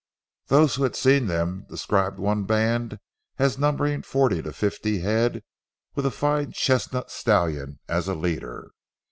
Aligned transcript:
Those 0.47 0.73
who 0.73 0.81
had 0.81 0.95
seen 0.95 1.27
them 1.27 1.67
described 1.69 2.17
one 2.17 2.45
band 2.45 2.97
as 3.37 3.59
numbering 3.59 4.01
forty 4.01 4.41
to 4.41 4.51
fifty 4.51 5.01
head 5.01 5.43
with 5.93 6.07
a 6.07 6.09
fine 6.09 6.53
chestnut 6.53 7.11
stallion 7.11 7.77
as 7.87 8.07
a 8.07 8.15
leader. 8.15 8.71